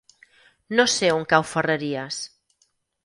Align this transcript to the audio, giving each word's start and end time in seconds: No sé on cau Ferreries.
No 0.79 0.85
sé 0.93 1.11
on 1.17 1.27
cau 1.35 1.45
Ferreries. 1.51 2.19